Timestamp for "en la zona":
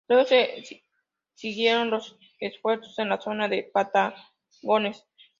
2.97-3.47